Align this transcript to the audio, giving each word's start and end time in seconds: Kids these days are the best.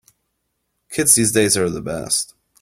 Kids 0.89 1.13
these 1.13 1.31
days 1.31 1.55
are 1.55 1.69
the 1.69 1.79
best. 1.79 2.33